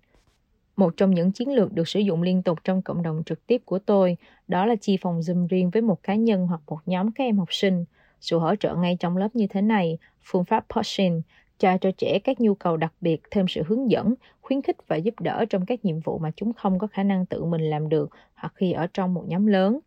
Một 0.76 0.94
trong 0.96 1.10
những 1.10 1.32
chiến 1.32 1.54
lược 1.54 1.72
được 1.72 1.88
sử 1.88 2.00
dụng 2.00 2.22
liên 2.22 2.42
tục 2.42 2.58
trong 2.64 2.82
cộng 2.82 3.02
đồng 3.02 3.22
trực 3.26 3.46
tiếp 3.46 3.62
của 3.64 3.78
tôi 3.78 4.16
đó 4.48 4.66
là 4.66 4.76
chia 4.76 4.96
phòng 5.00 5.20
Zoom 5.20 5.46
riêng 5.46 5.70
với 5.70 5.82
một 5.82 6.02
cá 6.02 6.14
nhân 6.14 6.46
hoặc 6.46 6.60
một 6.66 6.78
nhóm 6.86 7.12
các 7.12 7.24
em 7.24 7.38
học 7.38 7.48
sinh. 7.52 7.84
Sự 8.20 8.38
hỗ 8.38 8.56
trợ 8.56 8.74
ngay 8.74 8.96
trong 9.00 9.16
lớp 9.16 9.28
như 9.34 9.46
thế 9.46 9.62
này, 9.62 9.98
phương 10.22 10.44
pháp 10.44 10.66
pushing, 10.74 11.22
trao 11.58 11.78
cho 11.78 11.90
trẻ 11.98 12.18
các 12.24 12.40
nhu 12.40 12.54
cầu 12.54 12.76
đặc 12.76 12.92
biệt, 13.00 13.22
thêm 13.30 13.48
sự 13.48 13.62
hướng 13.66 13.90
dẫn, 13.90 14.14
khuyến 14.40 14.62
khích 14.62 14.76
và 14.88 14.96
giúp 14.96 15.20
đỡ 15.20 15.44
trong 15.50 15.66
các 15.66 15.84
nhiệm 15.84 16.00
vụ 16.00 16.18
mà 16.18 16.30
chúng 16.36 16.52
không 16.52 16.78
có 16.78 16.86
khả 16.86 17.02
năng 17.02 17.26
tự 17.26 17.44
mình 17.44 17.62
làm 17.62 17.88
được 17.88 18.10
hoặc 18.34 18.52
khi 18.56 18.72
ở 18.72 18.86
trong 18.94 19.14
một 19.14 19.24
nhóm 19.28 19.46
lớn. 19.46 19.78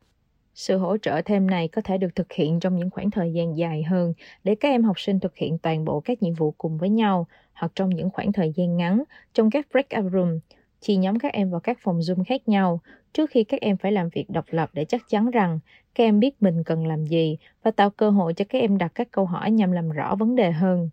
Sự 0.54 0.78
hỗ 0.78 0.98
trợ 0.98 1.22
thêm 1.26 1.48
này 1.48 1.68
có 1.68 1.82
thể 1.82 1.98
được 1.98 2.16
thực 2.16 2.34
hiện 2.34 2.60
trong 2.60 2.76
những 2.76 2.90
khoảng 2.90 3.12
thời 3.12 3.34
gian 3.34 3.58
dài 3.58 3.84
hơn 3.84 4.14
để 4.44 4.56
các 4.56 4.70
em 4.70 4.84
học 4.84 5.00
sinh 5.00 5.20
thực 5.20 5.36
hiện 5.36 5.58
toàn 5.58 5.86
bộ 5.86 6.00
các 6.00 6.24
nhiệm 6.24 6.34
vụ 6.34 6.52
cùng 6.58 6.78
với 6.78 6.90
nhau 6.90 7.28
hoặc 7.54 7.72
trong 7.76 7.90
những 7.90 8.10
khoảng 8.10 8.32
thời 8.32 8.52
gian 8.56 8.78
ngắn 8.78 9.04
trong 9.34 9.52
các 9.52 9.68
breakout 9.72 10.14
room, 10.14 10.40
chia 10.82 10.96
nhóm 10.96 11.20
các 11.20 11.34
em 11.34 11.52
vào 11.52 11.60
các 11.60 11.78
phòng 11.82 12.00
Zoom 12.00 12.24
khác 12.24 12.48
nhau 12.48 12.82
trước 13.14 13.30
khi 13.30 13.44
các 13.44 13.62
em 13.62 13.78
phải 13.78 13.92
làm 13.92 14.10
việc 14.10 14.30
độc 14.30 14.46
lập 14.50 14.70
để 14.74 14.86
chắc 14.86 15.02
chắn 15.10 15.32
rằng 15.32 15.60
các 15.96 16.04
em 16.04 16.20
biết 16.20 16.42
mình 16.42 16.64
cần 16.64 16.88
làm 16.88 17.06
gì 17.06 17.38
và 17.64 17.72
tạo 17.72 17.90
cơ 17.90 18.10
hội 18.10 18.34
cho 18.34 18.46
các 18.50 18.60
em 18.60 18.78
đặt 18.78 18.92
các 18.96 19.08
câu 19.12 19.26
hỏi 19.26 19.52
nhằm 19.52 19.72
làm 19.72 19.90
rõ 19.90 20.16
vấn 20.16 20.36
đề 20.36 20.52
hơn. 20.52 20.90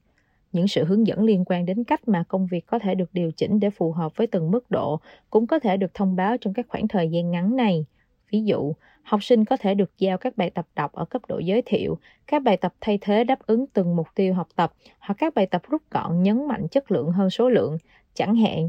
Những 0.57 0.69
sự 0.69 0.85
hướng 0.85 1.07
dẫn 1.07 1.25
liên 1.25 1.45
quan 1.47 1.67
đến 1.67 1.85
cách 1.85 2.09
mà 2.09 2.25
công 2.29 2.47
việc 2.47 2.67
có 2.67 2.79
thể 2.79 2.95
được 2.95 3.11
điều 3.13 3.31
chỉnh 3.33 3.61
để 3.61 3.71
phù 3.71 3.93
hợp 3.93 4.17
với 4.17 4.27
từng 4.27 4.51
mức 4.51 4.71
độ 4.71 5.01
cũng 5.31 5.47
có 5.47 5.59
thể 5.59 5.77
được 5.77 5.95
thông 5.95 6.17
báo 6.17 6.37
trong 6.37 6.55
các 6.55 6.67
khoảng 6.69 6.89
thời 6.89 7.09
gian 7.09 7.31
ngắn 7.31 7.57
này. 7.57 7.85
Ví 8.31 8.43
dụ, 8.45 8.73
học 9.03 9.25
sinh 9.25 9.45
có 9.45 9.57
thể 9.57 9.75
được 9.75 9.91
giao 9.99 10.19
các 10.19 10.37
bài 10.37 10.51
tập 10.51 10.67
đọc 10.77 10.93
ở 10.93 11.05
cấp 11.05 11.23
độ 11.29 11.39
giới 11.39 11.63
thiệu, 11.67 11.99
các 12.27 12.43
bài 12.43 12.57
tập 12.57 12.75
thay 12.81 12.99
thế 13.01 13.25
đáp 13.25 13.39
ứng 13.47 13.67
từng 13.67 13.97
mục 13.97 14.09
tiêu 14.15 14.35
học 14.35 14.49
tập 14.57 14.73
hoặc 14.99 15.15
các 15.19 15.35
bài 15.35 15.47
tập 15.47 15.63
rút 15.71 15.83
gọn 15.91 16.23
nhấn 16.23 16.49
mạnh 16.49 16.69
chất 16.69 16.91
lượng 16.91 17.11
hơn 17.11 17.31
số 17.31 17.49
lượng, 17.49 17.79
chẳng 18.15 18.37
hạn 18.37 18.69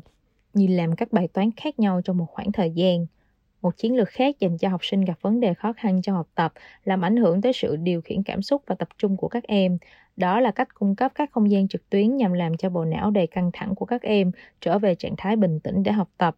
như 0.54 0.68
làm 0.68 0.96
các 0.96 1.14
bài 1.14 1.28
toán 1.28 1.50
khác 1.58 1.80
nhau 1.80 2.02
trong 2.02 2.18
một 2.18 2.28
khoảng 2.30 2.52
thời 2.52 2.72
gian. 2.72 3.06
Một 3.62 3.78
chiến 3.78 3.96
lược 3.96 4.10
khác 4.10 4.40
dành 4.40 4.58
cho 4.58 4.70
học 4.70 4.86
sinh 4.86 5.02
gặp 5.02 5.18
vấn 5.22 5.40
đề 5.40 5.54
khó 5.54 5.74
khăn 5.74 6.02
trong 6.02 6.16
học 6.16 6.28
tập 6.36 6.54
làm 6.84 7.06
ảnh 7.06 7.18
hưởng 7.18 7.42
tới 7.42 7.54
sự 7.54 7.76
điều 7.76 8.02
khiển 8.02 8.24
cảm 8.24 8.42
xúc 8.42 8.62
và 8.68 8.76
tập 8.76 8.88
trung 8.98 9.18
của 9.18 9.28
các 9.28 9.44
em. 9.44 9.78
Đó 10.18 10.40
là 10.40 10.52
cách 10.52 10.74
cung 10.74 10.96
cấp 10.96 11.12
các 11.16 11.32
không 11.32 11.52
gian 11.52 11.68
trực 11.68 11.90
tuyến 11.90 12.18
nhằm 12.18 12.34
làm 12.34 12.58
cho 12.58 12.70
bộ 12.70 12.86
não 12.86 13.12
đầy 13.12 13.28
căng 13.28 13.50
thẳng 13.54 13.76
của 13.76 13.86
các 13.86 14.02
em 14.02 14.32
trở 14.62 14.80
về 14.80 14.96
trạng 14.96 15.16
thái 15.18 15.36
bình 15.36 15.60
tĩnh 15.60 15.84
để 15.84 15.92
học 15.92 16.10
tập. 16.18 16.36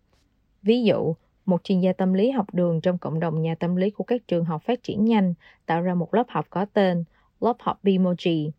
Ví 0.61 0.83
dụ, 0.83 1.15
một 1.45 1.63
chuyên 1.63 1.79
gia 1.79 1.93
tâm 1.93 2.13
lý 2.13 2.31
học 2.31 2.53
đường 2.53 2.81
trong 2.81 2.97
cộng 2.97 3.19
đồng 3.19 3.41
nhà 3.41 3.55
tâm 3.55 3.75
lý 3.75 3.89
của 3.89 4.03
các 4.03 4.27
trường 4.27 4.45
học 4.45 4.61
phát 4.63 4.83
triển 4.83 5.05
nhanh 5.05 5.33
tạo 5.65 5.81
ra 5.81 5.93
một 5.93 6.13
lớp 6.13 6.23
học 6.29 6.45
có 6.49 6.65
tên 6.73 7.03
lớp 7.41 7.55
học 7.59 7.79
Bimoji. 7.83 8.49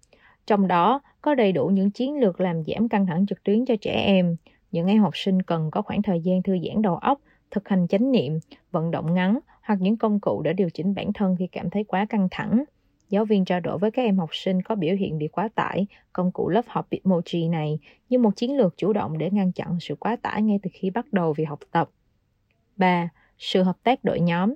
Trong 0.46 0.68
đó 0.68 1.00
có 1.20 1.34
đầy 1.34 1.52
đủ 1.52 1.66
những 1.66 1.90
chiến 1.90 2.20
lược 2.20 2.40
làm 2.40 2.62
giảm 2.64 2.88
căng 2.88 3.06
thẳng 3.06 3.26
trực 3.26 3.42
tuyến 3.42 3.64
cho 3.66 3.74
trẻ 3.80 3.92
em. 3.92 4.36
Những 4.72 4.86
em 4.86 5.02
học 5.02 5.16
sinh 5.16 5.42
cần 5.42 5.70
có 5.70 5.82
khoảng 5.82 6.02
thời 6.02 6.20
gian 6.20 6.42
thư 6.42 6.58
giãn 6.58 6.82
đầu 6.82 6.96
óc, 6.96 7.20
thực 7.50 7.68
hành 7.68 7.88
chánh 7.88 8.12
niệm, 8.12 8.38
vận 8.70 8.90
động 8.90 9.14
ngắn 9.14 9.38
hoặc 9.62 9.80
những 9.80 9.96
công 9.96 10.20
cụ 10.20 10.42
để 10.42 10.52
điều 10.52 10.70
chỉnh 10.70 10.94
bản 10.94 11.12
thân 11.12 11.36
khi 11.38 11.46
cảm 11.46 11.70
thấy 11.70 11.84
quá 11.84 12.06
căng 12.08 12.28
thẳng. 12.30 12.64
Giáo 13.10 13.24
viên 13.24 13.44
trao 13.44 13.60
đổi 13.60 13.78
với 13.78 13.90
các 13.90 14.02
em 14.02 14.18
học 14.18 14.30
sinh 14.32 14.62
có 14.62 14.74
biểu 14.74 14.94
hiện 14.94 15.18
bị 15.18 15.28
quá 15.28 15.48
tải, 15.54 15.86
công 16.12 16.32
cụ 16.32 16.48
lớp 16.48 16.64
học 16.68 16.88
Bitmoji 16.90 17.50
này 17.50 17.78
như 18.08 18.18
một 18.18 18.36
chiến 18.36 18.56
lược 18.56 18.76
chủ 18.76 18.92
động 18.92 19.18
để 19.18 19.30
ngăn 19.30 19.52
chặn 19.52 19.80
sự 19.80 19.94
quá 19.94 20.16
tải 20.16 20.42
ngay 20.42 20.58
từ 20.62 20.70
khi 20.72 20.90
bắt 20.90 21.12
đầu 21.12 21.32
việc 21.32 21.44
học 21.44 21.58
tập. 21.70 21.90
3. 22.76 23.08
Sự 23.38 23.62
hợp 23.62 23.76
tác 23.82 24.04
đội 24.04 24.20
nhóm 24.20 24.54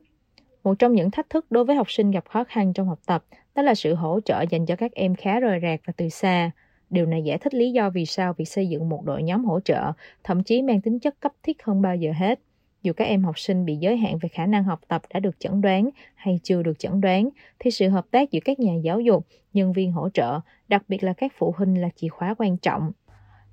Một 0.64 0.74
trong 0.78 0.92
những 0.92 1.10
thách 1.10 1.30
thức 1.30 1.46
đối 1.50 1.64
với 1.64 1.76
học 1.76 1.90
sinh 1.90 2.10
gặp 2.10 2.24
khó 2.28 2.44
khăn 2.44 2.72
trong 2.72 2.88
học 2.88 2.98
tập 3.06 3.24
đó 3.54 3.62
là 3.62 3.74
sự 3.74 3.94
hỗ 3.94 4.20
trợ 4.24 4.44
dành 4.50 4.66
cho 4.66 4.76
các 4.76 4.92
em 4.92 5.14
khá 5.14 5.40
rời 5.40 5.60
rạc 5.62 5.80
và 5.86 5.92
từ 5.96 6.08
xa. 6.08 6.50
Điều 6.90 7.06
này 7.06 7.22
giải 7.22 7.38
thích 7.38 7.54
lý 7.54 7.72
do 7.72 7.90
vì 7.90 8.06
sao 8.06 8.32
việc 8.32 8.44
xây 8.44 8.68
dựng 8.68 8.88
một 8.88 9.02
đội 9.04 9.22
nhóm 9.22 9.44
hỗ 9.44 9.60
trợ, 9.60 9.92
thậm 10.24 10.42
chí 10.42 10.62
mang 10.62 10.80
tính 10.80 10.98
chất 10.98 11.20
cấp 11.20 11.32
thiết 11.42 11.62
hơn 11.62 11.82
bao 11.82 11.96
giờ 11.96 12.12
hết. 12.16 12.40
Dù 12.84 12.92
các 12.92 13.04
em 13.04 13.24
học 13.24 13.38
sinh 13.38 13.64
bị 13.64 13.76
giới 13.76 13.96
hạn 13.96 14.18
về 14.18 14.28
khả 14.28 14.46
năng 14.46 14.64
học 14.64 14.80
tập 14.88 15.02
đã 15.14 15.20
được 15.20 15.40
chẩn 15.40 15.60
đoán 15.60 15.90
hay 16.14 16.40
chưa 16.42 16.62
được 16.62 16.78
chẩn 16.78 17.00
đoán, 17.00 17.28
thì 17.58 17.70
sự 17.70 17.88
hợp 17.88 18.06
tác 18.10 18.30
giữa 18.30 18.40
các 18.44 18.60
nhà 18.60 18.74
giáo 18.74 19.00
dục, 19.00 19.26
nhân 19.52 19.72
viên 19.72 19.92
hỗ 19.92 20.08
trợ, 20.08 20.40
đặc 20.68 20.82
biệt 20.88 21.04
là 21.04 21.12
các 21.12 21.32
phụ 21.38 21.54
huynh 21.56 21.80
là 21.80 21.88
chìa 21.96 22.08
khóa 22.08 22.34
quan 22.38 22.56
trọng. 22.56 22.92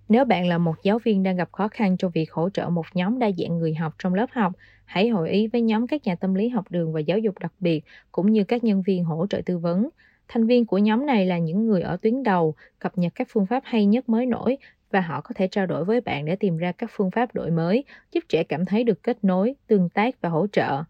Nếu 0.09 0.25
bạn 0.25 0.47
là 0.47 0.57
một 0.57 0.75
giáo 0.83 0.99
viên 0.99 1.23
đang 1.23 1.35
gặp 1.35 1.49
khó 1.51 1.67
khăn 1.67 1.97
trong 1.97 2.11
việc 2.11 2.31
hỗ 2.31 2.49
trợ 2.49 2.69
một 2.69 2.85
nhóm 2.93 3.19
đa 3.19 3.31
dạng 3.37 3.57
người 3.57 3.73
học 3.73 3.93
trong 3.99 4.13
lớp 4.13 4.29
học, 4.31 4.53
hãy 4.85 5.09
hội 5.09 5.29
ý 5.29 5.47
với 5.47 5.61
nhóm 5.61 5.87
các 5.87 6.03
nhà 6.03 6.15
tâm 6.15 6.33
lý 6.33 6.49
học 6.49 6.65
đường 6.69 6.93
và 6.93 6.99
giáo 6.99 7.19
dục 7.19 7.39
đặc 7.39 7.53
biệt, 7.59 7.83
cũng 8.11 8.31
như 8.31 8.43
các 8.43 8.63
nhân 8.63 8.81
viên 8.81 9.03
hỗ 9.03 9.27
trợ 9.29 9.41
tư 9.45 9.57
vấn. 9.57 9.89
Thành 10.27 10.47
viên 10.47 10.65
của 10.65 10.77
nhóm 10.77 11.05
này 11.05 11.25
là 11.25 11.37
những 11.37 11.65
người 11.65 11.81
ở 11.81 11.97
tuyến 12.01 12.23
đầu, 12.23 12.55
cập 12.79 12.97
nhật 12.97 13.15
các 13.15 13.27
phương 13.31 13.45
pháp 13.45 13.63
hay 13.65 13.85
nhất 13.85 14.09
mới 14.09 14.25
nổi 14.25 14.57
và 14.91 15.01
họ 15.01 15.21
có 15.21 15.29
thể 15.35 15.47
trao 15.47 15.65
đổi 15.65 15.85
với 15.85 16.01
bạn 16.01 16.25
để 16.25 16.35
tìm 16.35 16.57
ra 16.57 16.71
các 16.71 16.89
phương 16.93 17.11
pháp 17.11 17.35
đổi 17.35 17.51
mới, 17.51 17.83
giúp 18.11 18.23
trẻ 18.29 18.43
cảm 18.43 18.65
thấy 18.65 18.83
được 18.83 19.03
kết 19.03 19.23
nối, 19.23 19.55
tương 19.67 19.89
tác 19.89 20.21
và 20.21 20.29
hỗ 20.29 20.47
trợ. 20.47 20.83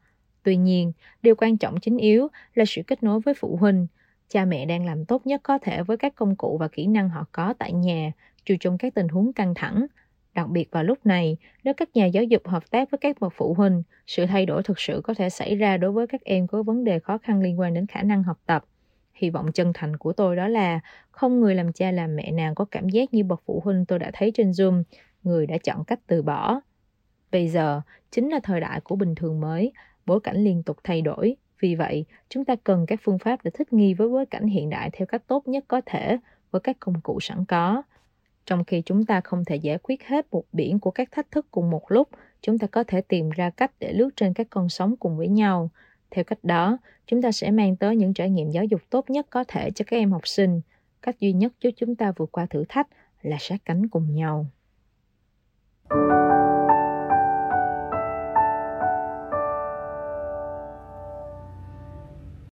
Tuy 0.44 0.56
nhiên, 0.56 0.92
điều 1.22 1.36
quan 1.36 1.58
trọng 1.58 1.80
chính 1.80 1.98
yếu 1.98 2.28
là 2.54 2.66
sự 2.66 2.82
kết 2.88 3.04
nối 3.04 3.20
với 3.20 3.34
phụ 3.34 3.56
huynh. 3.56 3.88
Cha 4.30 4.46
mẹ 4.46 4.66
đang 4.66 4.86
làm 4.86 5.06
tốt 5.06 5.26
nhất 5.26 5.42
có 5.44 5.58
thể 5.58 5.84
với 5.84 5.98
các 5.98 6.16
công 6.16 6.36
cụ 6.36 6.58
và 6.58 6.68
kỹ 6.68 6.88
năng 6.88 7.10
họ 7.10 7.26
có 7.32 7.54
tại 7.60 7.74
nhà, 7.74 8.12
dù 8.46 8.56
trong 8.60 8.78
các 8.78 8.94
tình 8.96 9.08
huống 9.08 9.34
căng 9.34 9.54
thẳng. 9.56 9.86
Đặc 10.34 10.50
biệt 10.50 10.72
vào 10.72 10.84
lúc 10.84 11.06
này, 11.06 11.38
nếu 11.64 11.74
các 11.74 11.90
nhà 11.96 12.06
giáo 12.06 12.24
dục 12.24 12.48
hợp 12.48 12.72
tác 12.72 12.92
với 12.92 12.98
các 12.98 13.20
bậc 13.20 13.34
phụ 13.36 13.54
huynh, 13.54 13.84
sự 14.08 14.26
thay 14.26 14.46
đổi 14.46 14.64
thực 14.64 14.80
sự 14.80 15.02
có 15.04 15.14
thể 15.14 15.30
xảy 15.30 15.56
ra 15.56 15.78
đối 15.78 15.92
với 15.92 16.08
các 16.08 16.22
em 16.24 16.48
có 16.48 16.64
vấn 16.64 16.84
đề 16.84 17.00
khó 17.00 17.18
khăn 17.18 17.42
liên 17.42 17.60
quan 17.60 17.74
đến 17.74 17.88
khả 17.88 18.04
năng 18.04 18.24
học 18.24 18.40
tập. 18.46 18.64
Hy 19.22 19.30
vọng 19.30 19.52
chân 19.52 19.72
thành 19.74 19.98
của 19.98 20.14
tôi 20.14 20.36
đó 20.36 20.48
là 20.48 20.80
không 21.12 21.40
người 21.40 21.56
làm 21.56 21.74
cha 21.74 21.92
làm 21.92 22.16
mẹ 22.16 22.32
nào 22.32 22.54
có 22.56 22.66
cảm 22.66 22.90
giác 22.90 23.14
như 23.14 23.24
bậc 23.24 23.42
phụ 23.46 23.62
huynh 23.66 23.86
tôi 23.86 24.00
đã 24.00 24.12
thấy 24.14 24.32
trên 24.34 24.52
Zoom, 24.52 24.84
người 25.24 25.48
đã 25.48 25.58
chọn 25.58 25.84
cách 25.84 26.00
từ 26.08 26.22
bỏ. 26.22 26.62
Bây 27.32 27.48
giờ 27.48 27.82
chính 28.12 28.30
là 28.30 28.40
thời 28.44 28.60
đại 28.60 28.82
của 28.82 28.96
bình 28.96 29.16
thường 29.16 29.42
mới, 29.42 29.72
bối 30.06 30.20
cảnh 30.20 30.38
liên 30.38 30.64
tục 30.64 30.78
thay 30.84 31.02
đổi. 31.02 31.36
Vì 31.60 31.76
vậy, 31.76 32.06
chúng 32.30 32.46
ta 32.46 32.56
cần 32.64 32.86
các 32.86 33.00
phương 33.04 33.20
pháp 33.20 33.40
để 33.44 33.52
thích 33.54 33.74
nghi 33.74 33.94
với 33.94 34.10
bối 34.10 34.26
cảnh 34.26 34.48
hiện 34.48 34.70
đại 34.70 34.90
theo 34.94 35.06
cách 35.06 35.24
tốt 35.28 35.48
nhất 35.48 35.66
có 35.68 35.82
thể 35.86 36.18
với 36.52 36.62
các 36.62 36.78
công 36.80 37.02
cụ 37.02 37.20
sẵn 37.20 37.46
có. 37.46 37.84
Trong 38.46 38.64
khi 38.64 38.82
chúng 38.86 39.06
ta 39.06 39.22
không 39.22 39.46
thể 39.46 39.56
giải 39.56 39.78
quyết 39.84 40.04
hết 40.04 40.26
một 40.32 40.44
biển 40.54 40.80
của 40.80 40.92
các 40.92 41.12
thách 41.12 41.32
thức 41.32 41.46
cùng 41.52 41.70
một 41.70 41.92
lúc, 41.92 42.10
chúng 42.42 42.60
ta 42.60 42.68
có 42.68 42.84
thể 42.88 43.02
tìm 43.02 43.30
ra 43.30 43.50
cách 43.50 43.72
để 43.80 43.94
lướt 43.94 44.10
trên 44.16 44.34
các 44.34 44.48
con 44.50 44.70
sóng 44.70 44.96
cùng 44.96 45.18
với 45.18 45.28
nhau. 45.28 45.70
Theo 46.12 46.24
cách 46.24 46.44
đó, 46.44 46.78
chúng 47.06 47.22
ta 47.22 47.32
sẽ 47.32 47.52
mang 47.52 47.76
tới 47.76 47.96
những 47.96 48.14
trải 48.14 48.30
nghiệm 48.30 48.52
giáo 48.52 48.66
dục 48.66 48.82
tốt 48.90 49.10
nhất 49.10 49.28
có 49.30 49.44
thể 49.48 49.72
cho 49.72 49.86
các 49.88 49.98
em 49.98 50.12
học 50.12 50.28
sinh. 50.28 50.62
Cách 51.02 51.20
duy 51.20 51.34
nhất 51.34 51.54
giúp 51.62 51.72
chúng 51.78 51.96
ta 51.96 52.12
vượt 52.18 52.32
qua 52.32 52.46
thử 52.46 52.64
thách 52.70 52.88
là 53.22 53.38
sát 53.40 53.58
cánh 53.66 53.88
cùng 53.88 54.16
nhau. 54.16 54.46